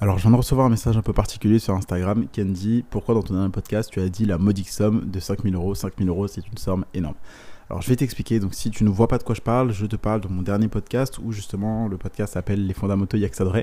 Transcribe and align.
Alors, 0.00 0.16
je 0.16 0.22
viens 0.22 0.30
de 0.30 0.36
recevoir 0.36 0.64
un 0.64 0.70
message 0.70 0.96
un 0.96 1.02
peu 1.02 1.12
particulier 1.12 1.58
sur 1.58 1.74
Instagram 1.74 2.28
qui 2.30 2.44
dit 2.44 2.84
Pourquoi 2.88 3.16
dans 3.16 3.22
ton 3.22 3.34
dernier 3.34 3.50
podcast 3.50 3.90
tu 3.90 4.00
as 4.00 4.08
dit 4.08 4.26
la 4.26 4.38
modique 4.38 4.68
somme 4.68 5.10
de 5.10 5.18
5000 5.18 5.56
euros? 5.56 5.74
5000 5.74 6.08
euros, 6.08 6.28
c'est 6.28 6.46
une 6.46 6.56
somme 6.56 6.84
énorme. 6.94 7.16
Alors 7.70 7.82
je 7.82 7.88
vais 7.90 7.96
t'expliquer, 7.96 8.40
donc 8.40 8.54
si 8.54 8.70
tu 8.70 8.82
ne 8.82 8.88
vois 8.88 9.08
pas 9.08 9.18
de 9.18 9.24
quoi 9.24 9.34
je 9.34 9.42
parle, 9.42 9.72
je 9.72 9.84
te 9.84 9.96
parle 9.96 10.22
de 10.22 10.28
mon 10.28 10.40
dernier 10.40 10.68
podcast 10.68 11.18
où 11.22 11.32
justement 11.32 11.86
le 11.86 11.98
podcast 11.98 12.32
s'appelle 12.32 12.66
Les 12.66 12.72
fondamentaux 12.72 13.18
Yaxadre, 13.18 13.58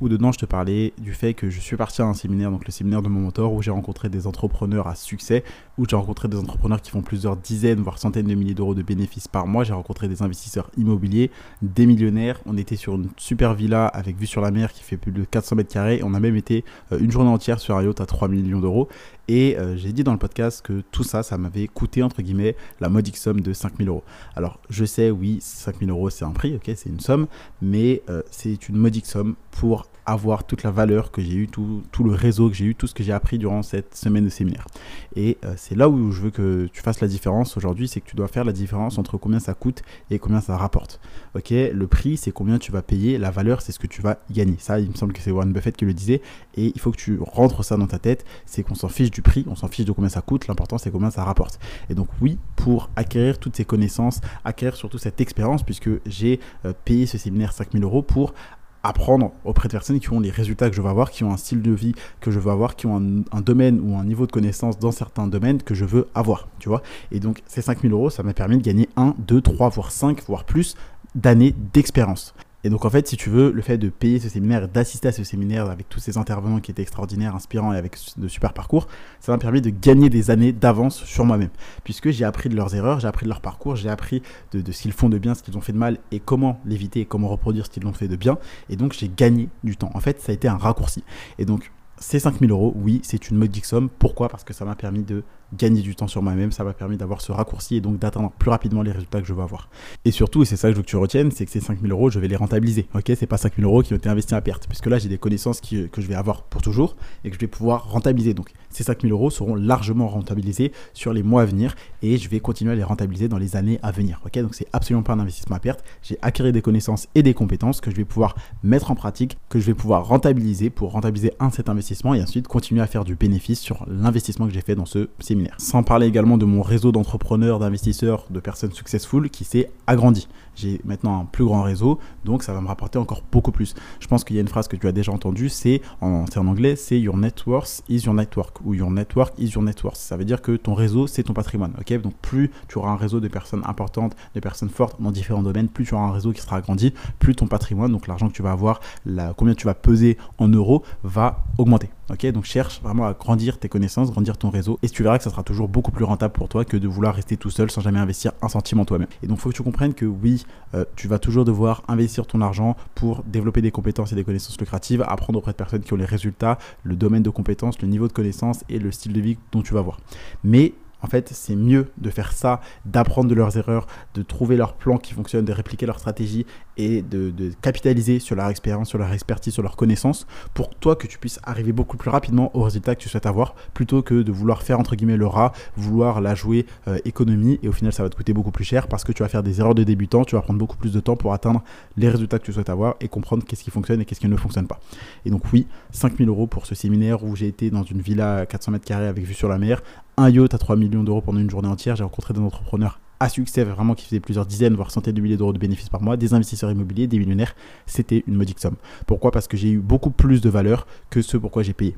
où 0.00 0.08
dedans 0.08 0.32
je 0.32 0.38
te 0.38 0.46
parlais 0.46 0.94
du 0.96 1.12
fait 1.12 1.34
que 1.34 1.50
je 1.50 1.60
suis 1.60 1.76
parti 1.76 2.00
à 2.00 2.06
un 2.06 2.14
séminaire, 2.14 2.50
donc 2.50 2.64
le 2.64 2.72
séminaire 2.72 3.02
de 3.02 3.08
mon 3.08 3.20
mentor, 3.20 3.52
où 3.52 3.60
j'ai 3.60 3.70
rencontré 3.70 4.08
des 4.08 4.26
entrepreneurs 4.26 4.88
à 4.88 4.94
succès, 4.94 5.44
où 5.76 5.84
j'ai 5.86 5.94
rencontré 5.94 6.26
des 6.26 6.38
entrepreneurs 6.38 6.80
qui 6.80 6.90
font 6.90 7.02
plusieurs 7.02 7.36
dizaines, 7.36 7.80
voire 7.80 7.98
centaines 7.98 8.28
de 8.28 8.34
milliers 8.34 8.54
d'euros 8.54 8.74
de 8.74 8.80
bénéfices 8.80 9.28
par 9.28 9.46
mois, 9.46 9.62
j'ai 9.62 9.74
rencontré 9.74 10.08
des 10.08 10.22
investisseurs 10.22 10.70
immobiliers, 10.78 11.30
des 11.60 11.84
millionnaires, 11.84 12.40
on 12.46 12.56
était 12.56 12.76
sur 12.76 12.94
une 12.94 13.10
super 13.18 13.52
villa 13.52 13.88
avec 13.88 14.16
vue 14.16 14.26
sur 14.26 14.40
la 14.40 14.52
mer 14.52 14.72
qui 14.72 14.82
fait 14.82 14.96
plus 14.96 15.12
de 15.12 15.22
400 15.22 15.56
mètres 15.56 15.70
carrés, 15.70 16.00
on 16.02 16.14
a 16.14 16.20
même 16.20 16.36
été 16.36 16.64
euh, 16.92 16.98
une 16.98 17.10
journée 17.10 17.28
entière 17.28 17.60
sur 17.60 17.76
un 17.76 17.82
yacht 17.82 18.00
à 18.00 18.06
3 18.06 18.28
millions 18.28 18.60
d'euros, 18.60 18.88
et 19.30 19.56
euh, 19.56 19.76
j'ai 19.76 19.92
dit 19.92 20.02
dans 20.02 20.10
le 20.10 20.18
podcast 20.18 20.60
que 20.60 20.82
tout 20.90 21.04
ça, 21.04 21.22
ça 21.22 21.38
m'avait 21.38 21.68
coûté, 21.68 22.02
entre 22.02 22.20
guillemets, 22.20 22.56
la 22.80 22.88
modique 22.88 23.16
somme 23.16 23.42
de 23.42 23.52
5000 23.52 23.86
euros. 23.86 24.02
Alors, 24.34 24.58
je 24.70 24.84
sais, 24.84 25.12
oui, 25.12 25.38
5000 25.40 25.88
euros, 25.88 26.10
c'est 26.10 26.24
un 26.24 26.32
prix, 26.32 26.56
ok, 26.56 26.64
c'est 26.74 26.88
une 26.88 26.98
somme, 26.98 27.28
mais 27.62 28.02
euh, 28.10 28.22
c'est 28.32 28.68
une 28.68 28.76
modique 28.76 29.06
somme 29.06 29.36
pour 29.50 29.86
avoir 30.06 30.44
toute 30.44 30.62
la 30.62 30.70
valeur 30.70 31.10
que 31.10 31.22
j'ai 31.22 31.34
eu, 31.34 31.46
tout, 31.46 31.82
tout, 31.92 32.04
le 32.04 32.12
réseau 32.12 32.48
que 32.48 32.54
j'ai 32.54 32.64
eu, 32.64 32.74
tout 32.74 32.86
ce 32.86 32.94
que 32.94 33.02
j'ai 33.02 33.12
appris 33.12 33.38
durant 33.38 33.62
cette 33.62 33.94
semaine 33.94 34.24
de 34.24 34.28
séminaire. 34.28 34.66
Et 35.14 35.38
euh, 35.44 35.54
c'est 35.56 35.76
là 35.76 35.88
où 35.88 36.10
je 36.10 36.20
veux 36.20 36.30
que 36.30 36.68
tu 36.72 36.82
fasses 36.82 37.00
la 37.00 37.08
différence 37.08 37.56
aujourd'hui, 37.56 37.86
c'est 37.86 38.00
que 38.00 38.08
tu 38.08 38.16
dois 38.16 38.28
faire 38.28 38.44
la 38.44 38.52
différence 38.52 38.98
entre 38.98 39.16
combien 39.18 39.40
ça 39.40 39.54
coûte 39.54 39.82
et 40.10 40.18
combien 40.18 40.40
ça 40.40 40.56
rapporte. 40.56 41.00
Ok, 41.34 41.50
le 41.50 41.86
prix 41.86 42.16
c'est 42.16 42.32
combien 42.32 42.58
tu 42.58 42.72
vas 42.72 42.82
payer, 42.82 43.18
la 43.18 43.30
valeur 43.30 43.62
c'est 43.62 43.72
ce 43.72 43.78
que 43.78 43.86
tu 43.86 44.02
vas 44.02 44.18
gagner. 44.30 44.56
Ça, 44.58 44.80
il 44.80 44.90
me 44.90 44.94
semble 44.94 45.12
que 45.12 45.20
c'est 45.20 45.30
Warren 45.30 45.52
Buffett 45.52 45.76
qui 45.76 45.84
le 45.84 45.94
disait, 45.94 46.22
et 46.56 46.72
il 46.74 46.80
faut 46.80 46.90
que 46.90 46.96
tu 46.96 47.18
rentres 47.20 47.64
ça 47.64 47.76
dans 47.76 47.86
ta 47.86 47.98
tête. 47.98 48.24
C'est 48.46 48.62
qu'on 48.62 48.74
s'en 48.74 48.88
fiche 48.88 49.10
du 49.10 49.22
prix, 49.22 49.44
on 49.48 49.54
s'en 49.54 49.68
fiche 49.68 49.84
de 49.84 49.92
combien 49.92 50.10
ça 50.10 50.22
coûte. 50.22 50.48
L'important 50.48 50.78
c'est 50.78 50.90
combien 50.90 51.10
ça 51.10 51.24
rapporte. 51.24 51.60
Et 51.88 51.94
donc 51.94 52.08
oui, 52.20 52.38
pour 52.56 52.90
acquérir 52.96 53.38
toutes 53.38 53.56
ces 53.56 53.64
connaissances, 53.64 54.20
acquérir 54.44 54.76
surtout 54.76 54.98
cette 54.98 55.20
expérience, 55.20 55.62
puisque 55.62 55.90
j'ai 56.06 56.40
euh, 56.64 56.72
payé 56.84 57.06
ce 57.06 57.18
séminaire 57.18 57.52
5000 57.52 57.84
euros 57.84 58.02
pour 58.02 58.34
apprendre 58.82 59.32
auprès 59.44 59.68
de 59.68 59.72
personnes 59.72 60.00
qui 60.00 60.12
ont 60.12 60.20
les 60.20 60.30
résultats 60.30 60.70
que 60.70 60.76
je 60.76 60.82
veux 60.82 60.88
avoir, 60.88 61.10
qui 61.10 61.24
ont 61.24 61.32
un 61.32 61.36
style 61.36 61.62
de 61.62 61.72
vie 61.72 61.94
que 62.20 62.30
je 62.30 62.38
veux 62.38 62.50
avoir, 62.50 62.76
qui 62.76 62.86
ont 62.86 62.96
un, 63.32 63.40
domaine 63.40 63.80
ou 63.80 63.96
un 63.96 64.04
niveau 64.04 64.26
de 64.26 64.32
connaissance 64.32 64.78
dans 64.78 64.92
certains 64.92 65.26
domaines 65.26 65.62
que 65.62 65.74
je 65.74 65.84
veux 65.84 66.08
avoir, 66.14 66.48
tu 66.58 66.68
vois. 66.68 66.82
Et 67.12 67.20
donc, 67.20 67.42
ces 67.46 67.62
5000 67.62 67.92
euros, 67.92 68.10
ça 68.10 68.22
m'a 68.22 68.34
permis 68.34 68.58
de 68.58 68.62
gagner 68.62 68.88
1, 68.96 69.14
2, 69.18 69.40
3, 69.40 69.68
voire 69.70 69.90
5, 69.90 70.22
voire 70.26 70.44
plus 70.44 70.76
d'années 71.14 71.54
d'expérience. 71.72 72.34
Et 72.62 72.70
donc 72.70 72.84
en 72.84 72.90
fait, 72.90 73.08
si 73.08 73.16
tu 73.16 73.30
veux, 73.30 73.52
le 73.52 73.62
fait 73.62 73.78
de 73.78 73.88
payer 73.88 74.20
ce 74.20 74.28
séminaire, 74.28 74.68
d'assister 74.68 75.08
à 75.08 75.12
ce 75.12 75.24
séminaire 75.24 75.70
avec 75.70 75.88
tous 75.88 76.00
ces 76.00 76.18
intervenants 76.18 76.60
qui 76.60 76.70
étaient 76.70 76.82
extraordinaires, 76.82 77.34
inspirants 77.34 77.72
et 77.72 77.76
avec 77.78 77.96
de 78.16 78.28
super 78.28 78.52
parcours, 78.52 78.86
ça 79.20 79.32
m'a 79.32 79.38
permis 79.38 79.60
de 79.60 79.70
gagner 79.70 80.10
des 80.10 80.30
années 80.30 80.52
d'avance 80.52 81.04
sur 81.04 81.24
moi-même. 81.24 81.50
Puisque 81.84 82.10
j'ai 82.10 82.24
appris 82.24 82.48
de 82.48 82.56
leurs 82.56 82.74
erreurs, 82.74 83.00
j'ai 83.00 83.08
appris 83.08 83.24
de 83.24 83.30
leur 83.30 83.40
parcours, 83.40 83.76
j'ai 83.76 83.88
appris 83.88 84.22
de, 84.52 84.60
de 84.60 84.72
ce 84.72 84.82
qu'ils 84.82 84.92
font 84.92 85.08
de 85.08 85.18
bien, 85.18 85.34
ce 85.34 85.42
qu'ils 85.42 85.56
ont 85.56 85.62
fait 85.62 85.72
de 85.72 85.78
mal 85.78 85.98
et 86.12 86.20
comment 86.20 86.60
l'éviter 86.66 87.00
et 87.00 87.06
comment 87.06 87.28
reproduire 87.28 87.66
ce 87.66 87.70
qu'ils 87.70 87.86
ont 87.86 87.92
fait 87.92 88.08
de 88.08 88.16
bien. 88.16 88.38
Et 88.68 88.76
donc 88.76 88.92
j'ai 88.92 89.08
gagné 89.08 89.48
du 89.64 89.76
temps. 89.76 89.90
En 89.94 90.00
fait, 90.00 90.20
ça 90.20 90.32
a 90.32 90.34
été 90.34 90.48
un 90.48 90.56
raccourci. 90.56 91.02
Et 91.38 91.44
donc 91.44 91.70
ces 92.00 92.18
5000 92.18 92.50
euros, 92.50 92.72
oui, 92.76 93.00
c'est 93.04 93.30
une 93.30 93.36
modique 93.36 93.66
somme. 93.66 93.88
Pourquoi? 93.98 94.28
Parce 94.28 94.42
que 94.42 94.54
ça 94.54 94.64
m'a 94.64 94.74
permis 94.74 95.02
de 95.02 95.22
gagner 95.56 95.82
du 95.82 95.94
temps 95.94 96.08
sur 96.08 96.22
moi-même, 96.22 96.52
ça 96.52 96.64
m'a 96.64 96.72
permis 96.72 96.96
d'avoir 96.96 97.20
ce 97.20 97.32
raccourci 97.32 97.76
et 97.76 97.80
donc 97.80 97.98
d'atteindre 97.98 98.32
plus 98.38 98.50
rapidement 98.50 98.82
les 98.82 98.92
résultats 98.92 99.20
que 99.20 99.26
je 99.26 99.34
veux 99.34 99.42
avoir. 99.42 99.68
Et 100.04 100.10
surtout, 100.10 100.42
et 100.42 100.44
c'est 100.44 100.56
ça 100.56 100.68
que 100.68 100.72
je 100.72 100.76
veux 100.78 100.82
que 100.82 100.88
tu 100.88 100.96
retiennes, 100.96 101.30
c'est 101.30 101.46
que 101.46 101.52
ces 101.52 101.60
5000 101.60 101.90
euros, 101.92 102.10
je 102.10 102.18
vais 102.18 102.28
les 102.28 102.36
rentabiliser. 102.36 102.88
Ok, 102.94 103.12
c'est 103.16 103.26
pas 103.26 103.36
5000 103.36 103.64
euros 103.64 103.82
qui 103.82 103.92
ont 103.92 103.96
été 103.96 104.08
investis 104.08 104.32
à 104.32 104.40
perte, 104.40 104.66
puisque 104.66 104.86
là, 104.86 104.98
j'ai 104.98 105.08
des 105.08 105.18
connaissances 105.18 105.60
que 105.60 106.00
je 106.00 106.06
vais 106.06 106.14
avoir 106.14 106.42
pour 106.42 106.62
toujours 106.62 106.96
et 107.24 107.30
que 107.30 107.36
je 107.36 107.40
vais 107.40 107.46
pouvoir 107.46 107.90
rentabiliser. 107.90 108.34
Donc, 108.34 108.50
ces 108.70 108.84
5000 108.84 109.12
euros 109.12 109.30
seront 109.30 109.54
largement 109.54 110.08
rentabilisés 110.08 110.72
sur 110.94 111.12
les 111.12 111.22
mois 111.22 111.42
à 111.42 111.44
venir 111.44 111.74
et 112.02 112.18
je 112.18 112.28
vais 112.28 112.40
continuer 112.40 112.72
à 112.72 112.76
les 112.76 112.84
rentabiliser 112.84 113.28
dans 113.28 113.38
les 113.38 113.56
années 113.56 113.78
à 113.82 113.90
venir. 113.90 114.20
Ok, 114.24 114.38
donc 114.40 114.54
c'est 114.54 114.66
absolument 114.72 115.02
pas 115.02 115.12
un 115.12 115.20
investissement 115.20 115.56
à 115.56 115.60
perte. 115.60 115.84
J'ai 116.02 116.18
acquis 116.22 116.40
des 116.40 116.62
connaissances 116.62 117.08
et 117.14 117.22
des 117.22 117.34
compétences 117.34 117.80
que 117.80 117.90
je 117.90 117.96
vais 117.96 118.04
pouvoir 118.04 118.34
mettre 118.62 118.90
en 118.90 118.94
pratique, 118.94 119.36
que 119.48 119.60
je 119.60 119.66
vais 119.66 119.74
pouvoir 119.74 120.06
rentabiliser 120.06 120.70
pour 120.70 120.92
rentabiliser 120.92 121.32
un 121.38 121.50
cet 121.50 121.68
investissement 121.68 122.14
et 122.14 122.22
ensuite 122.22 122.48
continuer 122.48 122.80
à 122.80 122.86
faire 122.86 123.04
du 123.04 123.14
bénéfice 123.14 123.60
sur 123.60 123.84
l'investissement 123.88 124.46
que 124.46 124.52
j'ai 124.52 124.62
fait 124.62 124.74
dans 124.74 124.86
ce 124.86 125.10
séminaire. 125.18 125.39
Sans 125.58 125.82
parler 125.82 126.06
également 126.06 126.38
de 126.38 126.44
mon 126.44 126.62
réseau 126.62 126.92
d'entrepreneurs, 126.92 127.58
d'investisseurs, 127.58 128.26
de 128.30 128.40
personnes 128.40 128.72
successful 128.72 129.30
qui 129.30 129.44
s'est 129.44 129.70
agrandi. 129.86 130.28
J'ai 130.56 130.80
maintenant 130.84 131.20
un 131.20 131.24
plus 131.24 131.44
grand 131.44 131.62
réseau, 131.62 131.98
donc 132.24 132.42
ça 132.42 132.52
va 132.52 132.60
me 132.60 132.66
rapporter 132.66 132.98
encore 132.98 133.22
beaucoup 133.30 133.52
plus. 133.52 133.74
Je 134.00 134.06
pense 134.06 134.24
qu'il 134.24 134.36
y 134.36 134.38
a 134.38 134.42
une 134.42 134.48
phrase 134.48 134.68
que 134.68 134.76
tu 134.76 134.86
as 134.86 134.92
déjà 134.92 135.12
entendue, 135.12 135.48
c'est 135.48 135.80
en, 136.00 136.24
anglais, 136.36 136.76
c'est 136.76 136.98
Your 137.00 137.16
net 137.16 137.46
worth 137.46 137.82
is 137.88 138.00
your 138.00 138.14
network 138.14 138.58
ou 138.64 138.74
Your 138.74 138.90
network 138.90 139.32
is 139.38 139.50
your 139.50 139.62
net 139.62 139.82
worth. 139.82 139.96
Ça 139.96 140.16
veut 140.16 140.24
dire 140.24 140.42
que 140.42 140.56
ton 140.56 140.74
réseau, 140.74 141.06
c'est 141.06 141.22
ton 141.22 141.32
patrimoine. 141.32 141.72
donc 142.02 142.14
plus 142.20 142.50
tu 142.68 142.78
auras 142.78 142.90
un 142.90 142.96
réseau 142.96 143.20
de 143.20 143.28
personnes 143.28 143.62
importantes, 143.64 144.14
de 144.34 144.40
personnes 144.40 144.70
fortes 144.70 145.00
dans 145.00 145.10
différents 145.10 145.42
domaines, 145.42 145.68
plus 145.68 145.84
tu 145.84 145.94
auras 145.94 146.04
un 146.04 146.12
réseau 146.12 146.32
qui 146.32 146.40
sera 146.40 146.56
agrandi, 146.56 146.92
plus 147.18 147.34
ton 147.34 147.46
patrimoine, 147.46 147.92
donc 147.92 148.06
l'argent 148.06 148.28
que 148.28 148.34
tu 148.34 148.42
vas 148.42 148.52
avoir, 148.52 148.80
la, 149.06 149.32
combien 149.34 149.54
tu 149.54 149.66
vas 149.66 149.74
peser 149.74 150.18
en 150.38 150.48
euros, 150.48 150.82
va 151.04 151.44
augmenter. 151.58 151.90
Donc 152.32 152.44
cherche 152.44 152.80
vraiment 152.82 153.06
à 153.06 153.14
grandir 153.14 153.58
tes 153.58 153.68
connaissances, 153.68 154.10
grandir 154.10 154.36
ton 154.36 154.50
réseau, 154.50 154.78
et 154.82 154.88
tu 154.88 155.02
verras 155.02 155.18
que 155.18 155.24
ça 155.24 155.30
sera 155.30 155.42
toujours 155.42 155.68
beaucoup 155.68 155.90
plus 155.90 156.04
rentable 156.04 156.34
pour 156.34 156.48
toi 156.48 156.64
que 156.64 156.76
de 156.76 156.88
vouloir 156.88 157.14
rester 157.14 157.36
tout 157.36 157.50
seul 157.50 157.70
sans 157.70 157.80
jamais 157.80 157.98
investir 157.98 158.32
un 158.42 158.48
centime 158.48 158.80
en 158.80 158.84
toi-même. 158.84 159.08
Et 159.22 159.26
donc, 159.26 159.38
faut 159.38 159.50
que 159.50 159.54
tu 159.54 159.62
comprennes 159.62 159.94
que 159.94 160.04
oui, 160.04 160.44
euh, 160.74 160.84
tu 160.96 161.08
vas 161.08 161.18
toujours 161.18 161.44
devoir 161.44 161.82
investir 161.88 162.26
ton 162.26 162.40
argent 162.40 162.76
pour 162.94 163.22
développer 163.24 163.62
des 163.62 163.70
compétences 163.70 164.12
et 164.12 164.14
des 164.14 164.24
connaissances 164.24 164.58
lucratives, 164.58 165.02
apprendre 165.08 165.38
auprès 165.38 165.52
de 165.52 165.56
personnes 165.56 165.82
qui 165.82 165.92
ont 165.92 165.96
les 165.96 166.04
résultats, 166.04 166.58
le 166.82 166.96
domaine 166.96 167.22
de 167.22 167.30
compétences, 167.30 167.80
le 167.80 167.88
niveau 167.88 168.08
de 168.08 168.12
connaissances 168.12 168.64
et 168.68 168.78
le 168.78 168.92
style 168.92 169.12
de 169.12 169.20
vie 169.20 169.38
dont 169.52 169.62
tu 169.62 169.72
vas 169.72 169.80
avoir. 169.80 169.98
Mais 170.44 170.74
en 171.02 171.06
fait, 171.06 171.30
c'est 171.32 171.56
mieux 171.56 171.90
de 171.98 172.10
faire 172.10 172.32
ça, 172.32 172.60
d'apprendre 172.84 173.28
de 173.28 173.34
leurs 173.34 173.56
erreurs, 173.56 173.86
de 174.14 174.22
trouver 174.22 174.56
leur 174.56 174.74
plan 174.74 174.98
qui 174.98 175.14
fonctionne, 175.14 175.44
de 175.44 175.52
répliquer 175.52 175.86
leur 175.86 175.98
stratégie 175.98 176.46
et 176.76 177.02
de, 177.02 177.32
capitaliser 177.62 178.18
sur 178.18 178.36
leur 178.36 178.48
expérience, 178.48 178.88
sur 178.88 178.98
leur 178.98 179.12
expertise, 179.12 179.52
sur 179.52 179.62
leurs 179.62 179.76
connaissances 179.76 180.26
pour 180.54 180.74
toi 180.74 180.96
que 180.96 181.06
tu 181.06 181.18
puisses 181.18 181.40
arriver 181.44 181.72
beaucoup 181.72 181.96
plus 181.96 182.10
rapidement 182.10 182.50
au 182.56 182.62
résultat 182.62 182.94
que 182.94 183.00
tu 183.00 183.08
souhaites 183.08 183.26
avoir 183.26 183.54
plutôt 183.74 184.02
que 184.02 184.22
de 184.22 184.32
vouloir 184.32 184.62
faire 184.62 184.78
entre 184.80 184.96
guillemets 184.96 185.16
le 185.16 185.26
rat, 185.26 185.52
vouloir 185.76 186.20
la 186.20 186.34
jouer 186.34 186.66
euh, 186.88 186.98
économie 187.04 187.58
et 187.62 187.68
au 187.68 187.72
final 187.72 187.92
ça 187.92 188.02
va 188.02 188.08
te 188.08 188.16
coûter 188.16 188.32
beaucoup 188.32 188.50
plus 188.50 188.64
cher 188.64 188.88
parce 188.88 189.04
que 189.04 189.12
tu 189.12 189.22
vas 189.22 189.28
faire 189.28 189.42
des 189.42 189.60
erreurs 189.60 189.74
de 189.74 189.84
débutant, 189.84 190.24
tu 190.24 190.36
vas 190.36 190.42
prendre 190.42 190.58
beaucoup 190.58 190.76
plus 190.76 190.92
de 190.92 191.00
temps 191.00 191.16
pour 191.16 191.32
atteindre 191.32 191.62
les 191.96 192.08
résultats 192.08 192.38
que 192.38 192.44
tu 192.44 192.52
souhaites 192.52 192.70
avoir 192.70 192.94
et 193.00 193.08
comprendre 193.08 193.44
qu'est-ce 193.44 193.64
qui 193.64 193.70
fonctionne 193.70 194.00
et 194.00 194.04
qu'est-ce 194.04 194.20
qui 194.20 194.28
ne 194.28 194.36
fonctionne 194.36 194.66
pas. 194.66 194.80
Et 195.24 195.30
donc 195.30 195.42
oui, 195.52 195.66
5000 195.92 196.28
euros 196.28 196.46
pour 196.46 196.66
ce 196.66 196.74
séminaire 196.74 197.24
où 197.24 197.36
j'ai 197.36 197.48
été 197.48 197.70
dans 197.70 197.82
une 197.82 198.00
villa 198.00 198.38
à 198.38 198.46
400 198.46 198.72
mètres 198.72 198.84
carrés 198.84 199.06
avec 199.06 199.24
vue 199.24 199.34
sur 199.34 199.48
la 199.48 199.58
mer, 199.58 199.82
un 200.20 200.30
yacht 200.30 200.54
à 200.54 200.58
3 200.58 200.76
millions 200.76 201.02
d'euros 201.02 201.20
pendant 201.20 201.40
une 201.40 201.50
journée 201.50 201.68
entière. 201.68 201.96
J'ai 201.96 202.04
rencontré 202.04 202.34
des 202.34 202.40
entrepreneurs 202.40 203.00
à 203.18 203.28
succès, 203.28 203.64
vraiment 203.64 203.94
qui 203.94 204.06
faisaient 204.06 204.20
plusieurs 204.20 204.46
dizaines, 204.46 204.74
voire 204.74 204.90
centaines 204.90 205.14
de 205.14 205.20
milliers 205.20 205.36
d'euros 205.36 205.52
de 205.52 205.58
bénéfices 205.58 205.90
par 205.90 206.02
mois, 206.02 206.16
des 206.16 206.32
investisseurs 206.32 206.70
immobiliers, 206.70 207.06
des 207.06 207.18
millionnaires. 207.18 207.54
C'était 207.86 208.24
une 208.26 208.34
modique 208.34 208.58
somme. 208.58 208.76
Pourquoi? 209.06 209.30
Parce 209.30 209.46
que 209.46 209.56
j'ai 209.56 209.70
eu 209.70 209.78
beaucoup 209.78 210.10
plus 210.10 210.40
de 210.40 210.48
valeur 210.48 210.86
que 211.10 211.20
ce 211.20 211.36
pourquoi 211.36 211.62
j'ai 211.62 211.74
payé. 211.74 211.96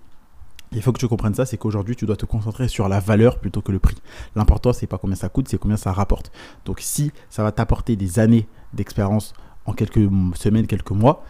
Il 0.73 0.81
faut 0.81 0.93
que 0.93 0.99
tu 0.99 1.07
comprennes 1.07 1.35
ça, 1.35 1.45
c'est 1.45 1.59
qu'aujourd'hui, 1.59 1.95
tu 1.97 2.07
dois 2.07 2.17
te 2.17 2.25
concentrer 2.25 2.67
sur 2.67 2.89
la 2.89 2.99
valeur 2.99 3.39
plutôt 3.39 3.61
que 3.61 3.73
le 3.73 3.79
prix. 3.79 3.97
L'important, 4.35 4.73
c'est 4.73 4.87
pas 4.87 4.99
combien 4.99 5.17
ça 5.17 5.29
coûte, 5.29 5.47
c'est 5.49 5.59
combien 5.59 5.77
ça 5.77 5.93
rapporte. 5.93 6.33
Donc, 6.65 6.81
si 6.81 7.13
ça 7.29 7.43
va 7.43 7.53
t'apporter 7.53 7.95
des 7.95 8.19
années 8.19 8.49
d'expérience 8.73 9.35
en 9.67 9.75
quelques 9.75 10.09
semaines, 10.35 10.67
quelques 10.67 10.91
mois, 10.91 11.25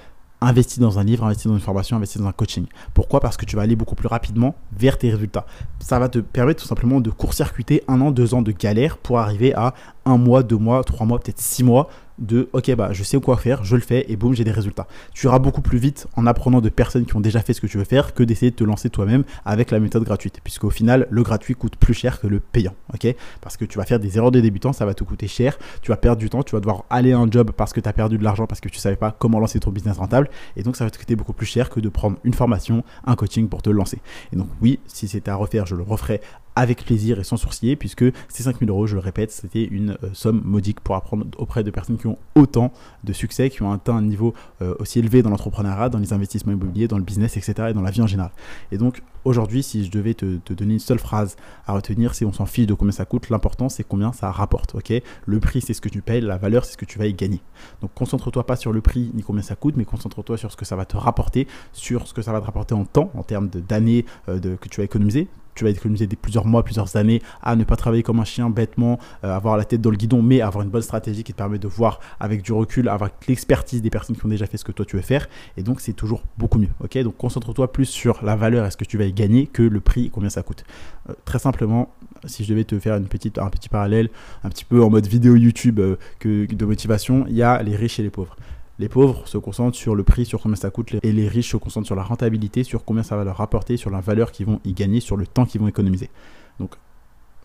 investis 0.46 0.78
dans 0.78 0.98
un 0.98 1.04
livre, 1.04 1.24
investis 1.24 1.46
dans 1.46 1.54
une 1.54 1.60
formation, 1.60 1.96
investis 1.96 2.20
dans 2.20 2.28
un 2.28 2.32
coaching. 2.32 2.66
Pourquoi? 2.94 3.20
Parce 3.20 3.36
que 3.36 3.44
tu 3.44 3.56
vas 3.56 3.62
aller 3.62 3.76
beaucoup 3.76 3.94
plus 3.94 4.08
rapidement 4.08 4.54
vers 4.76 4.98
tes 4.98 5.10
résultats. 5.10 5.46
Ça 5.80 5.98
va 5.98 6.08
te 6.08 6.18
permettre 6.18 6.62
tout 6.62 6.68
simplement 6.68 7.00
de 7.00 7.10
court-circuiter 7.10 7.82
un 7.88 8.00
an, 8.00 8.10
deux 8.10 8.34
ans 8.34 8.42
de 8.42 8.52
galère 8.52 8.98
pour 8.98 9.18
arriver 9.18 9.54
à 9.54 9.74
un 10.04 10.16
mois, 10.16 10.42
deux 10.42 10.56
mois, 10.58 10.82
trois 10.84 11.06
mois, 11.06 11.18
peut-être 11.18 11.40
six 11.40 11.62
mois 11.62 11.88
de 12.22 12.48
ok 12.52 12.74
bah 12.74 12.92
je 12.92 13.02
sais 13.02 13.20
quoi 13.20 13.36
faire, 13.36 13.64
je 13.64 13.76
le 13.76 13.82
fais 13.82 14.06
et 14.08 14.16
boum 14.16 14.32
j'ai 14.32 14.44
des 14.44 14.52
résultats. 14.52 14.86
Tu 15.12 15.26
iras 15.26 15.38
beaucoup 15.38 15.60
plus 15.60 15.78
vite 15.78 16.06
en 16.16 16.26
apprenant 16.26 16.60
de 16.60 16.68
personnes 16.68 17.04
qui 17.04 17.14
ont 17.16 17.20
déjà 17.20 17.40
fait 17.40 17.52
ce 17.52 17.60
que 17.60 17.66
tu 17.66 17.76
veux 17.76 17.84
faire 17.84 18.14
que 18.14 18.22
d'essayer 18.22 18.50
de 18.50 18.56
te 18.56 18.64
lancer 18.64 18.88
toi-même 18.88 19.24
avec 19.44 19.70
la 19.70 19.80
méthode 19.80 20.04
gratuite 20.04 20.40
puisqu'au 20.42 20.70
final 20.70 21.06
le 21.10 21.22
gratuit 21.22 21.54
coûte 21.54 21.76
plus 21.76 21.94
cher 21.94 22.20
que 22.20 22.26
le 22.26 22.40
payant, 22.40 22.74
ok? 22.94 23.14
Parce 23.40 23.56
que 23.56 23.64
tu 23.64 23.78
vas 23.78 23.84
faire 23.84 24.00
des 24.00 24.16
erreurs 24.16 24.30
de 24.30 24.40
débutants, 24.40 24.72
ça 24.72 24.86
va 24.86 24.94
te 24.94 25.04
coûter 25.04 25.28
cher, 25.28 25.58
tu 25.82 25.90
vas 25.90 25.96
perdre 25.96 26.18
du 26.18 26.30
temps, 26.30 26.42
tu 26.42 26.54
vas 26.54 26.60
devoir 26.60 26.84
aller 26.88 27.12
à 27.12 27.18
un 27.18 27.30
job 27.30 27.50
parce 27.50 27.72
que 27.72 27.80
tu 27.80 27.88
as 27.88 27.92
perdu 27.92 28.16
de 28.18 28.24
l'argent 28.24 28.46
parce 28.46 28.60
que 28.60 28.68
tu 28.68 28.78
savais 28.78 28.96
pas 28.96 29.14
comment 29.18 29.38
lancer 29.40 29.60
ton 29.60 29.70
business 29.70 29.98
rentable 29.98 30.30
et 30.56 30.62
donc 30.62 30.76
ça 30.76 30.84
va 30.84 30.90
te 30.90 30.98
coûter 30.98 31.16
beaucoup 31.16 31.32
plus 31.32 31.46
cher 31.46 31.70
que 31.70 31.80
de 31.80 31.88
prendre 31.88 32.18
une 32.24 32.34
formation, 32.34 32.84
un 33.04 33.16
coaching 33.16 33.48
pour 33.48 33.62
te 33.62 33.70
lancer. 33.70 33.98
Et 34.32 34.36
donc 34.36 34.48
oui, 34.60 34.78
si 34.86 35.08
c'était 35.08 35.30
à 35.30 35.34
refaire, 35.34 35.66
je 35.66 35.74
le 35.74 35.82
referai 35.82 36.20
avec 36.56 36.84
plaisir 36.84 37.18
et 37.18 37.24
sans 37.24 37.36
sourciller, 37.36 37.76
puisque 37.76 38.04
ces 38.28 38.42
5000 38.42 38.68
euros, 38.68 38.86
je 38.86 38.94
le 38.94 39.00
répète, 39.00 39.30
c'était 39.30 39.64
une 39.64 39.96
euh, 40.02 40.10
somme 40.12 40.42
modique 40.44 40.80
pour 40.80 40.96
apprendre 40.96 41.26
auprès 41.38 41.64
de 41.64 41.70
personnes 41.70 41.96
qui 41.96 42.06
ont 42.06 42.18
autant 42.34 42.72
de 43.04 43.12
succès, 43.12 43.50
qui 43.50 43.62
ont 43.62 43.72
atteint 43.72 43.96
un 43.96 44.02
niveau 44.02 44.34
euh, 44.60 44.74
aussi 44.78 44.98
élevé 44.98 45.22
dans 45.22 45.30
l'entrepreneuriat, 45.30 45.88
dans 45.88 45.98
les 45.98 46.12
investissements 46.12 46.52
immobiliers, 46.52 46.88
dans 46.88 46.98
le 46.98 47.04
business, 47.04 47.36
etc., 47.36 47.68
et 47.70 47.72
dans 47.74 47.82
la 47.82 47.90
vie 47.90 48.02
en 48.02 48.06
général. 48.06 48.32
Et 48.70 48.78
donc, 48.78 49.02
aujourd'hui, 49.24 49.62
si 49.62 49.84
je 49.84 49.90
devais 49.90 50.14
te, 50.14 50.52
donner 50.52 50.74
une 50.74 50.78
seule 50.78 50.98
phrase 50.98 51.36
à 51.66 51.72
retenir, 51.72 52.14
c'est 52.14 52.24
on 52.24 52.32
s'en 52.32 52.46
fiche 52.46 52.66
de 52.66 52.74
combien 52.74 52.92
ça 52.92 53.04
coûte, 53.04 53.30
l'important, 53.30 53.68
c'est 53.68 53.84
combien 53.84 54.12
ça 54.12 54.30
rapporte, 54.30 54.74
ok? 54.74 54.92
Le 55.26 55.40
prix, 55.40 55.62
c'est 55.62 55.74
ce 55.74 55.80
que 55.80 55.88
tu 55.88 56.02
payes, 56.02 56.20
la 56.20 56.36
valeur, 56.36 56.64
c'est 56.64 56.72
ce 56.72 56.78
que 56.78 56.84
tu 56.84 56.98
vas 56.98 57.06
y 57.06 57.14
gagner. 57.14 57.40
Donc, 57.80 57.92
concentre-toi 57.94 58.44
pas 58.44 58.56
sur 58.56 58.72
le 58.72 58.80
prix 58.80 59.10
ni 59.14 59.22
combien 59.22 59.42
ça 59.42 59.56
coûte, 59.56 59.76
mais 59.76 59.84
concentre-toi 59.84 60.36
sur 60.36 60.52
ce 60.52 60.56
que 60.56 60.64
ça 60.64 60.76
va 60.76 60.84
te 60.84 60.96
rapporter, 60.96 61.46
sur 61.72 62.06
ce 62.06 62.12
que 62.12 62.22
ça 62.22 62.32
va 62.32 62.40
te 62.40 62.46
rapporter 62.46 62.74
en 62.74 62.84
temps, 62.84 63.10
en 63.14 63.22
termes 63.22 63.48
d'années 63.48 64.04
euh, 64.28 64.56
que 64.56 64.68
tu 64.68 64.80
vas 64.80 64.84
économiser, 64.84 65.28
tu 65.54 65.64
vas 65.64 65.70
économiser 65.70 66.06
des 66.06 66.16
plusieurs 66.16 66.46
mois, 66.46 66.62
plusieurs 66.64 66.96
années 66.96 67.22
à 67.42 67.56
ne 67.56 67.64
pas 67.64 67.76
travailler 67.76 68.02
comme 68.02 68.20
un 68.20 68.24
chien 68.24 68.50
bêtement, 68.50 68.98
euh, 69.24 69.34
avoir 69.34 69.56
la 69.56 69.64
tête 69.64 69.80
dans 69.80 69.90
le 69.90 69.96
guidon, 69.96 70.22
mais 70.22 70.40
avoir 70.40 70.64
une 70.64 70.70
bonne 70.70 70.82
stratégie 70.82 71.24
qui 71.24 71.32
te 71.32 71.38
permet 71.38 71.58
de 71.58 71.68
voir 71.68 72.00
avec 72.20 72.42
du 72.42 72.52
recul, 72.52 72.88
avec 72.88 73.12
l'expertise 73.28 73.82
des 73.82 73.90
personnes 73.90 74.16
qui 74.16 74.24
ont 74.24 74.28
déjà 74.28 74.46
fait 74.46 74.56
ce 74.56 74.64
que 74.64 74.72
toi 74.72 74.84
tu 74.84 74.96
veux 74.96 75.02
faire. 75.02 75.28
Et 75.56 75.62
donc 75.62 75.80
c'est 75.80 75.92
toujours 75.92 76.22
beaucoup 76.38 76.58
mieux. 76.58 76.70
Ok, 76.80 76.98
donc 76.98 77.16
concentre-toi 77.16 77.72
plus 77.72 77.86
sur 77.86 78.24
la 78.24 78.36
valeur 78.36 78.66
et 78.66 78.70
ce 78.70 78.76
que 78.76 78.84
tu 78.84 78.98
vas 78.98 79.04
y 79.04 79.12
gagner 79.12 79.46
que 79.46 79.62
le 79.62 79.80
prix, 79.80 80.10
combien 80.10 80.30
ça 80.30 80.42
coûte. 80.42 80.64
Euh, 81.08 81.14
très 81.24 81.38
simplement, 81.38 81.90
si 82.24 82.44
je 82.44 82.50
devais 82.50 82.64
te 82.64 82.78
faire 82.78 82.96
une 82.96 83.08
petite, 83.08 83.38
un 83.38 83.50
petit 83.50 83.68
parallèle, 83.68 84.10
un 84.44 84.48
petit 84.48 84.64
peu 84.64 84.82
en 84.82 84.90
mode 84.90 85.06
vidéo 85.06 85.36
YouTube 85.36 85.80
euh, 85.80 85.96
que 86.18 86.46
de 86.46 86.64
motivation, 86.64 87.24
il 87.28 87.36
y 87.36 87.42
a 87.42 87.62
les 87.62 87.76
riches 87.76 87.98
et 87.98 88.02
les 88.02 88.10
pauvres. 88.10 88.36
Les 88.78 88.88
pauvres 88.88 89.28
se 89.28 89.38
concentrent 89.38 89.76
sur 89.76 89.94
le 89.94 90.02
prix, 90.02 90.24
sur 90.24 90.40
combien 90.40 90.56
ça 90.56 90.70
coûte, 90.70 90.94
et 91.02 91.12
les 91.12 91.28
riches 91.28 91.52
se 91.52 91.56
concentrent 91.56 91.86
sur 91.86 91.96
la 91.96 92.02
rentabilité, 92.02 92.64
sur 92.64 92.84
combien 92.84 93.02
ça 93.02 93.16
va 93.16 93.24
leur 93.24 93.36
rapporter, 93.36 93.76
sur 93.76 93.90
la 93.90 94.00
valeur 94.00 94.32
qu'ils 94.32 94.46
vont 94.46 94.60
y 94.64 94.72
gagner, 94.72 95.00
sur 95.00 95.16
le 95.16 95.26
temps 95.26 95.44
qu'ils 95.44 95.60
vont 95.60 95.68
économiser. 95.68 96.10
Donc, 96.58 96.74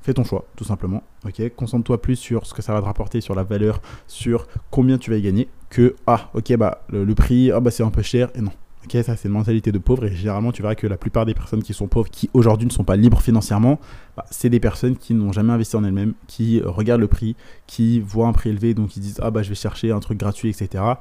fais 0.02 0.14
ton 0.14 0.24
choix, 0.24 0.46
tout 0.56 0.64
simplement. 0.64 1.04
Ok, 1.26 1.42
concentre-toi 1.56 2.02
plus 2.02 2.16
sur 2.16 2.46
ce 2.46 2.54
que 2.54 2.62
ça 2.62 2.74
va 2.74 2.80
te 2.80 2.86
rapporter, 2.86 3.20
sur 3.22 3.36
la 3.36 3.44
valeur, 3.44 3.82
sur 4.08 4.48
combien 4.72 4.98
tu 4.98 5.12
vas 5.12 5.18
y 5.18 5.22
gagner, 5.22 5.50
que 5.70 5.96
ah, 6.08 6.30
ok, 6.34 6.56
bah 6.56 6.86
le, 6.90 7.14
prix, 7.14 7.52
ah 7.52 7.60
bah 7.60 7.72
c'est 7.72 7.84
un 7.84 7.92
peu 7.92 8.02
cher, 8.02 8.30
et 8.34 8.42
non. 8.42 8.52
Ok, 8.88 9.04
ça 9.04 9.18
c'est 9.18 9.28
une 9.28 9.34
mentalité 9.34 9.74
de 9.74 9.80
pauvre 9.80 10.06
et 10.06 10.16
généralement 10.16 10.54
tu 10.54 10.62
verras 10.62 10.76
que 10.76 10.88
la 10.88 10.96
plupart 10.96 11.26
des 11.26 11.34
personnes 11.34 11.62
qui 11.62 11.74
sont 11.74 11.88
pauvres, 11.88 12.10
qui 12.10 12.30
aujourd'hui 12.34 12.66
ne 12.66 12.72
sont 12.72 12.86
pas 12.86 12.96
libres 12.96 13.22
financièrement, 13.22 13.82
bah, 14.16 14.24
c'est 14.32 14.50
des 14.50 14.62
personnes 14.62 14.96
qui 14.96 15.14
n'ont 15.14 15.34
jamais 15.34 15.52
investi 15.52 15.76
en 15.76 15.84
elles-mêmes, 15.84 16.14
qui 16.28 16.62
regardent 16.64 17.02
le 17.02 17.10
prix, 17.10 17.36
qui 17.66 18.00
voient 18.00 18.28
un 18.28 18.32
prix 18.32 18.50
élevé, 18.50 18.74
donc 18.74 18.96
ils 18.96 19.02
disent 19.02 19.20
ah 19.22 19.30
bah 19.30 19.44
je 19.44 19.50
vais 19.50 19.56
chercher 19.56 19.92
un 19.92 20.00
truc 20.00 20.18
gratuit, 20.18 20.50
etc 20.50 20.94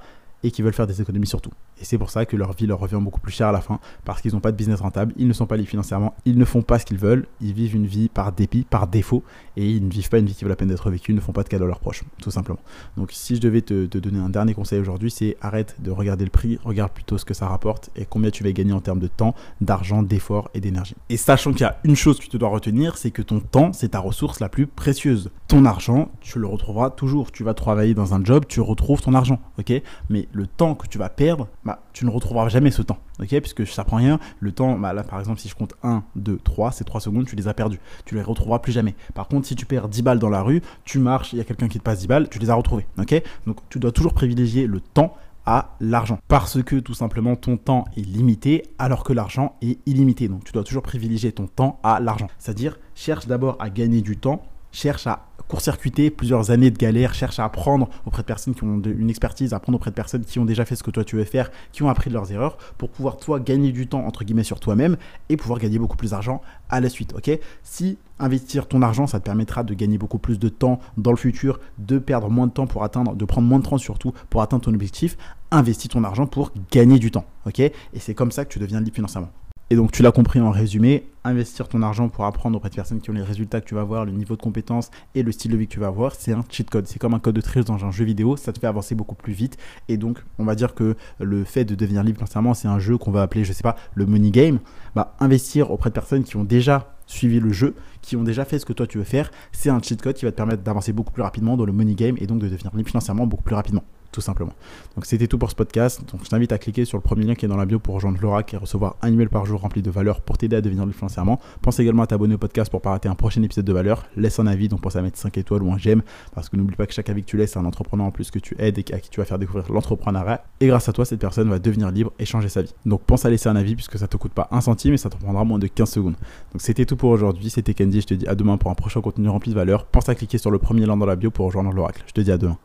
et 0.43 0.51
qui 0.51 0.63
veulent 0.63 0.73
faire 0.73 0.87
des 0.87 1.01
économies 1.01 1.27
surtout. 1.27 1.51
Et 1.81 1.85
c'est 1.85 1.99
pour 1.99 2.11
ça 2.11 2.25
que 2.25 2.37
leur 2.37 2.53
vie 2.53 2.67
leur 2.67 2.79
revient 2.79 2.99
beaucoup 3.01 3.21
plus 3.21 3.33
cher 3.33 3.49
à 3.49 3.53
la 3.53 3.61
fin, 3.61 3.81
parce 4.05 4.23
qu'ils 4.23 4.33
n'ont 4.33 4.41
pas 4.41 4.53
de 4.53 4.57
business 4.57 4.81
rentable, 4.81 5.13
ils 5.17 5.29
ne 5.29 5.33
sont 5.33 5.47
pas 5.47 5.57
libres 5.57 5.69
financièrement, 5.69 6.15
ils 6.25 6.39
ne 6.39 6.45
font 6.45 6.63
pas 6.63 6.79
ce 6.79 6.87
qu'ils 6.87 6.99
veulent, 6.99 7.27
ils 7.41 7.53
vivent 7.53 7.75
une 7.75 7.87
vie 7.87 8.09
par 8.09 8.33
dépit, 8.33 8.65
par 8.69 8.87
défaut, 8.87 9.23
et 9.57 9.71
ils 9.71 9.85
ne 9.85 9.91
vivent 9.91 10.09
pas 10.09 10.19
une 10.19 10.27
vie 10.27 10.35
qui 10.35 10.45
vaut 10.45 10.51
la 10.51 10.57
peine 10.57 10.69
d'être 10.69 10.91
vécue, 10.91 11.13
ils 11.13 11.17
ne 11.17 11.21
font 11.21 11.33
pas 11.33 11.43
de 11.43 11.49
cadeaux 11.49 11.65
à 11.65 11.69
leurs 11.69 11.81
proches, 11.81 12.05
tout 12.23 12.31
simplement. 12.31 12.59
Donc 12.97 13.11
si 13.13 13.37
je 13.37 13.41
devais 13.41 13.63
te, 13.63 13.87
donner 13.99 14.19
un 14.19 14.29
dernier 14.29 14.55
conseil 14.55 14.81
aujourd'hui, 14.81 15.11
c'est 15.11 15.37
arrête 15.41 15.77
de 15.81 15.91
regarder 15.91 16.25
le 16.25 16.31
prix, 16.31 16.59
regarde 16.65 16.93
plutôt 16.93 17.19
ce 17.19 17.25
que 17.25 17.35
ça 17.35 17.47
rapporte 17.47 17.91
et 17.97 18.07
combien 18.07 18.31
tu 18.31 18.45
vas 18.45 18.53
gagner 18.53 18.73
en 18.73 18.81
termes 18.81 19.01
de 19.01 19.09
temps, 19.09 19.35
d'argent, 19.61 20.03
d'effort 20.03 20.51
et 20.55 20.61
d'énergie. 20.61 20.97
Et 21.09 21.17
sachant 21.17 21.53
qu'il 21.53 21.63
y 21.63 21.65
a 21.65 21.79
une 21.85 21.97
chose 21.97 22.19
que 22.19 22.27
tu 22.27 22.39
dois 22.39 22.49
retenir, 22.49 22.97
c'est 22.97 23.11
que 23.11 23.23
ton 23.23 23.41
temps, 23.41 23.73
c'est 23.73 23.91
ta 23.91 24.01
ressource 24.01 24.41
la 24.41 24.49
plus 24.49 24.67
précieuse. 24.67 25.31
Ton 25.49 25.65
argent, 25.65 26.11
tu 26.21 26.39
le 26.39 26.47
retrouveras 26.47 26.91
toujours. 26.91 27.33
Tu 27.33 27.45
vas 27.45 27.55
travailler 27.55 27.95
dans 27.95 28.15
un 28.15 28.25
job, 28.25 28.45
tu 28.49 28.61
retrouves 28.61 29.01
ton 29.01 29.15
argent, 29.15 29.41
ok? 29.59 29.73
Mais 30.09 30.29
le 30.33 30.47
temps 30.47 30.75
que 30.75 30.87
tu 30.87 30.99
vas 30.99 31.09
perdre, 31.09 31.49
bah, 31.67 31.81
tu 31.93 32.05
ne 32.07 32.11
retrouveras 32.11 32.49
jamais 32.49 32.71
ce 32.71 32.81
temps. 32.81 32.99
ok 33.21 33.41
Puisque 33.41 33.67
ça 33.67 33.83
prend 33.83 33.97
rien. 33.97 34.21
Le 34.39 34.53
temps, 34.53 34.79
bah, 34.79 34.93
là 34.93 35.03
par 35.03 35.19
exemple, 35.19 35.41
si 35.41 35.49
je 35.49 35.57
compte 35.57 35.75
1, 35.83 36.05
2, 36.15 36.39
3, 36.39 36.71
ces 36.71 36.85
3 36.85 37.01
secondes, 37.01 37.27
tu 37.27 37.35
les 37.35 37.49
as 37.49 37.55
perdus. 37.55 37.81
Tu 38.05 38.15
les 38.15 38.23
retrouveras 38.23 38.61
plus 38.61 38.73
jamais. 38.73 38.95
Par 39.15 39.27
contre, 39.27 39.49
si 39.49 39.57
tu 39.57 39.67
perds 39.67 39.89
10 39.89 40.03
balles 40.03 40.19
dans 40.21 40.31
la 40.31 40.43
rue, 40.43 40.63
tu 40.85 41.01
marches, 41.01 41.33
il 41.33 41.39
y 41.39 41.41
a 41.41 41.45
quelqu'un 41.45 41.67
qui 41.67 41.79
te 41.79 41.83
passe 41.83 41.99
10 41.99 42.07
balles, 42.07 42.29
tu 42.29 42.39
les 42.39 42.51
as 42.51 42.55
retrouvées. 42.55 42.87
ok 42.99 43.21
Donc 43.47 43.59
tu 43.69 43.81
dois 43.81 43.91
toujours 43.91 44.15
privilégier 44.15 44.69
le 44.69 44.81
temps 44.81 45.17
à 45.45 45.77
l'argent. 45.81 46.21
Parce 46.29 46.63
que 46.63 46.77
tout 46.77 46.95
simplement 46.95 47.35
ton 47.35 47.57
temps 47.57 47.85
est 47.97 48.01
limité 48.01 48.63
alors 48.79 49.03
que 49.03 49.13
l'argent 49.13 49.57
est 49.61 49.79
illimité. 49.87 50.29
Donc 50.29 50.45
tu 50.45 50.53
dois 50.53 50.63
toujours 50.63 50.83
privilégier 50.83 51.33
ton 51.33 51.49
temps 51.49 51.81
à 51.83 51.99
l'argent. 51.99 52.29
C'est-à-dire 52.39 52.79
cherche 52.95 53.27
d'abord 53.27 53.57
à 53.59 53.71
gagner 53.71 54.03
du 54.03 54.17
temps, 54.17 54.43
cherche 54.71 55.09
à 55.09 55.27
court-circuiter 55.49 56.11
plusieurs 56.11 56.51
années 56.51 56.71
de 56.71 56.79
galère, 56.79 57.15
cherche 57.15 57.39
à 57.39 57.45
apprendre 57.45 57.89
auprès 58.05 58.23
de 58.23 58.27
personnes 58.27 58.55
qui 58.55 58.65
ont 58.65 58.81
une 58.81 59.11
expertise, 59.11 59.55
apprendre 59.55 59.77
auprès 59.77 59.91
de 59.91 59.95
personnes 59.97 60.25
qui 60.25 60.39
ont 60.39 60.45
déjà 60.45 60.65
fait 60.65 60.77
ce 60.77 60.83
que 60.83 60.91
toi 60.91 61.05
tu 61.05 61.17
veux 61.17 61.25
faire, 61.25 61.51
qui 61.73 61.83
ont 61.83 61.89
appris 61.89 62.11
de 62.11 62.15
leurs 62.15 62.33
erreurs, 62.33 62.57
pour 62.79 62.91
pouvoir 62.91 63.17
toi 63.17 63.41
gagner 63.41 63.73
du 63.73 63.87
temps 63.87 64.07
entre 64.07 64.25
guillemets 64.25 64.45
sur 64.45 64.61
toi-même 64.61 64.97
et 65.29 65.37
pouvoir 65.37 65.59
gagner 65.59 65.79
beaucoup 65.79 65.97
plus 65.97 66.11
d'argent 66.11 66.41
à 66.69 66.81
la 66.81 66.89
suite. 66.89 67.15
Ok? 67.15 67.31
Si 67.63 67.99
investir 68.19 68.67
ton 68.67 68.83
argent, 68.83 69.07
ça 69.07 69.21
te 69.21 69.25
permettra 69.25 69.63
de 69.63 69.75
gagner 69.75 69.99
beaucoup 69.99 70.19
plus 70.19 70.39
de 70.39 70.49
temps 70.49 70.81
dans 70.97 71.11
le 71.11 71.17
futur, 71.17 71.61
de 71.79 71.99
perdre 71.99 72.31
moins 72.31 72.47
de 72.47 72.53
temps 72.53 72.67
pour 72.67 72.83
atteindre, 72.83 73.15
de 73.15 73.25
prendre 73.25 73.47
moins 73.47 73.59
de 73.59 73.67
temps 73.67 73.79
surtout 73.79 74.13
pour 74.31 74.43
atteindre 74.43 74.65
ton 74.65 74.75
objectif, 74.75 75.17
investis 75.51 75.91
ton 75.91 76.03
argent 76.03 76.27
pour 76.27 76.53
gagner 76.73 76.99
du 76.99 77.11
temps. 77.11 77.27
Ok? 77.47 77.61
Et 77.61 77.75
c'est 77.99 78.15
comme 78.15 78.33
ça 78.33 78.45
que 78.45 78.53
tu 78.53 78.59
deviens 78.59 78.81
libre 78.81 78.95
financièrement. 78.95 79.31
Et 79.69 79.75
donc 79.75 79.91
tu 79.91 80.03
l'as 80.03 80.13
compris 80.13 80.41
en 80.41 80.53
résumé, 80.53 81.09
investir 81.25 81.69
ton 81.69 81.83
argent 81.83 82.09
pour 82.09 82.25
apprendre 82.25 82.57
auprès 82.57 82.71
de 82.71 82.77
personnes 82.77 83.01
qui 83.01 83.11
ont 83.11 83.15
les 83.15 83.23
résultats 83.23 83.61
que 83.61 83.67
tu 83.67 83.75
vas 83.75 83.81
avoir, 83.81 84.05
le 84.05 84.13
niveau 84.13 84.37
de 84.37 84.41
compétence 84.41 84.93
et 85.17 85.25
le 85.25 85.33
style 85.33 85.51
de 85.51 85.57
vie 85.57 85.67
que 85.67 85.73
tu 85.73 85.81
vas 85.81 85.89
avoir, 85.89 86.15
c'est 86.15 86.31
un 86.31 86.45
cheat 86.49 86.71
code. 86.71 86.87
C'est 86.87 87.01
comme 87.01 87.15
un 87.15 87.19
code 87.19 87.35
de 87.35 87.41
triche 87.41 87.65
dans 87.65 87.85
un 87.85 87.91
jeu 87.91 88.05
vidéo, 88.05 88.37
ça 88.37 88.53
te 88.53 88.61
fait 88.61 88.69
avancer 88.69 88.95
beaucoup 88.95 89.17
plus 89.17 89.33
vite. 89.33 89.57
Et 89.89 89.97
donc 89.97 90.25
on 90.39 90.45
va 90.45 90.55
dire 90.55 90.73
que 90.75 90.95
le 91.19 91.43
fait 91.43 91.65
de 91.65 91.75
devenir 91.75 92.05
libre 92.05 92.19
financièrement, 92.19 92.55
c'est 92.55 92.69
un 92.69 92.79
jeu 92.79 92.97
qu'on 92.97 93.11
va 93.11 93.23
appeler, 93.23 93.43
je 93.43 93.53
sais 93.53 93.65
pas, 93.65 93.75
le 93.95 94.07
money 94.07 94.31
game. 94.31 94.61
Bah, 94.95 95.17
investir 95.19 95.73
auprès 95.73 95.91
de 95.91 95.95
personnes 95.95 96.23
qui 96.23 96.37
ont 96.37 96.45
déjà 96.45 96.95
suivi 97.09 97.41
le 97.41 97.53
jeu, 97.53 97.75
qui 98.03 98.15
ont 98.15 98.23
déjà 98.23 98.45
fait 98.45 98.61
ce 98.61 98.67
que 98.67 98.73
toi 98.73 98.87
tu 98.87 98.99
veux 98.99 99.05
faire, 99.05 99.33
c'est 99.51 99.71
un 99.71 99.83
cheat 99.83 100.01
code 100.01 100.15
qui 100.15 100.27
va 100.27 100.31
te 100.31 100.37
permettre 100.37 100.63
d'avancer 100.63 100.93
beaucoup 100.93 101.13
plus 101.13 101.23
rapidement 101.23 101.57
dans 101.57 101.65
le 101.65 101.73
money 101.73 101.97
game 101.97 102.15
et 102.21 102.29
donc 102.29 102.39
de 102.39 102.49
devenir 102.49 102.71
libre 102.77 102.89
financièrement 102.89 103.27
beaucoup 103.27 103.43
plus 103.43 103.57
rapidement 103.57 103.83
tout 104.17 104.23
simplement. 104.23 104.55
Donc 104.95 105.05
c'était 105.05 105.27
tout 105.27 105.37
pour 105.37 105.51
ce 105.51 105.55
podcast. 105.55 106.01
Donc 106.11 106.25
je 106.25 106.31
t'invite 106.31 106.51
à 106.51 106.57
cliquer 106.57 106.87
sur 106.87 106.97
le 106.97 107.03
premier 107.03 107.27
lien 107.27 107.35
qui 107.35 107.45
est 107.45 107.49
dans 107.49 107.57
la 107.59 107.67
bio 107.67 107.79
pour 107.79 107.97
rejoindre 107.97 108.19
Lorac 108.23 108.55
et 108.55 108.57
recevoir 108.57 108.97
un 109.03 109.13
email 109.13 109.27
par 109.27 109.45
jour 109.45 109.61
rempli 109.61 109.83
de 109.83 109.91
valeur 109.91 110.23
pour 110.23 110.39
t'aider 110.39 110.57
à 110.57 110.63
devenir 110.63 110.89
financièrement. 110.91 111.39
Pense 111.61 111.79
également 111.81 112.03
à 112.03 112.07
t'abonner 112.07 112.37
au 112.37 112.39
podcast 112.39 112.71
pour 112.71 112.81
pas 112.81 112.93
rater 112.93 113.11
un 113.11 113.15
prochain 113.15 113.43
épisode 113.43 113.67
de 113.67 113.73
valeur. 113.75 114.07
Laisse 114.17 114.41
un 114.41 114.47
avis, 114.47 114.69
donc 114.69 114.81
pense 114.81 114.97
à 114.97 115.03
mettre 115.03 115.19
5 115.19 115.37
étoiles 115.37 115.63
ou 115.63 115.71
un 115.71 115.77
j'aime 115.77 116.01
parce 116.35 116.49
que 116.49 116.57
n'oublie 116.57 116.77
pas 116.77 116.87
que 116.87 116.95
chaque 116.95 117.11
avis 117.11 117.25
que 117.25 117.27
tu 117.27 117.37
laisses, 117.37 117.53
c'est 117.53 117.59
un 117.59 117.67
entrepreneur 117.67 118.07
en 118.07 118.11
plus 118.11 118.31
que 118.31 118.39
tu 118.39 118.57
aides 118.59 118.79
et 118.79 118.95
à 118.95 119.01
qui 119.01 119.11
tu 119.11 119.21
vas 119.21 119.27
faire 119.27 119.39
découvrir 119.39 119.71
l'entrepreneuriat. 119.71 120.43
Et 120.61 120.69
grâce 120.69 120.89
à 120.89 120.95
toi, 120.95 121.05
cette 121.05 121.21
personne 121.21 121.51
va 121.51 121.59
devenir 121.59 121.91
libre 121.91 122.11
et 122.19 122.25
changer 122.25 122.49
sa 122.49 122.63
vie. 122.63 122.73
Donc 122.87 123.03
pense 123.03 123.27
à 123.27 123.29
laisser 123.29 123.51
un 123.51 123.57
avis 123.57 123.75
puisque 123.75 123.99
ça 123.99 124.09
te 124.09 124.17
coûte 124.17 124.33
pas 124.33 124.49
un 124.51 124.63
centime 124.63 124.95
et 124.95 124.97
ça 124.97 125.11
te 125.11 125.17
prendra 125.19 125.45
moins 125.45 125.59
de 125.59 125.67
15 125.67 125.91
secondes. 125.91 126.17
Donc 126.55 126.63
c'était 126.63 126.87
tout 126.87 126.97
pour 126.97 127.11
aujourd'hui. 127.11 127.51
C'était 127.51 127.75
Candy. 127.75 128.01
Je 128.01 128.07
te 128.07 128.15
dis 128.15 128.27
à 128.27 128.35
demain 128.35 128.57
pour 128.57 128.71
un 128.71 128.75
prochain 128.75 129.03
contenu 129.03 129.29
rempli 129.29 129.51
de 129.51 129.57
valeur. 129.57 129.85
Pense 129.85 130.09
à 130.09 130.15
cliquer 130.15 130.39
sur 130.39 130.51
le 130.51 130.59
premier 130.59 130.87
lien 130.87 130.97
dans 130.97 131.05
la 131.05 131.17
bio 131.17 131.31
pour 131.31 131.45
rejoindre 131.45 131.71
l'oracle. 131.73 132.03
Je 132.07 132.13
te 132.13 132.23
dis 132.23 132.33
à 132.33 132.39
demain. 132.39 132.57